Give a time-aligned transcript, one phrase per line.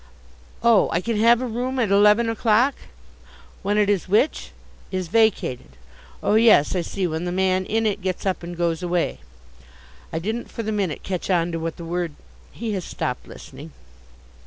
[0.63, 2.73] Oh, I can have a room at eleven o'clock.
[3.61, 4.49] When it is which?
[4.91, 5.77] is vacated.
[6.23, 9.19] Oh, yes, I see, when the man in it gets up and goes away.
[10.11, 12.15] I didn't for the minute catch on to what the word
[12.51, 13.73] He has stopped listening.